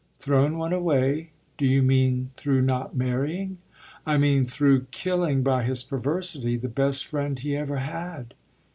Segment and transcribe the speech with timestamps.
[0.17, 1.29] "Thrown one away?
[1.59, 3.59] Do you mean through not marrying?"
[4.07, 8.33] "I mean through killing by his perversity the best friend he ever had."